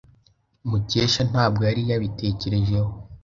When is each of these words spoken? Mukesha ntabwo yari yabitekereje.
Mukesha 0.69 1.21
ntabwo 1.31 1.61
yari 1.69 1.81
yabitekereje. 1.89 2.77